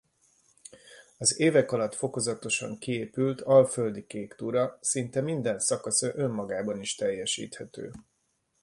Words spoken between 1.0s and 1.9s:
Az évek